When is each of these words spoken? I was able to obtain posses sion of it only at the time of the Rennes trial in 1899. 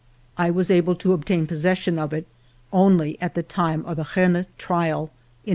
I 0.35 0.49
was 0.49 0.71
able 0.71 0.95
to 0.95 1.13
obtain 1.13 1.45
posses 1.45 1.77
sion 1.77 1.99
of 1.99 2.11
it 2.11 2.25
only 2.73 3.21
at 3.21 3.35
the 3.35 3.43
time 3.43 3.85
of 3.85 3.97
the 3.97 4.01
Rennes 4.15 4.47
trial 4.57 5.11
in 5.45 5.49
1899. 5.49 5.49